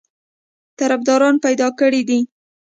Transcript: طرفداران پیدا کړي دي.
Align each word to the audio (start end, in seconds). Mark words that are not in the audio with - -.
طرفداران 0.79 1.35
پیدا 1.45 1.67
کړي 1.79 2.01
دي. 2.09 2.19